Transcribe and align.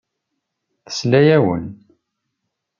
Tesla-awen. 0.85 1.63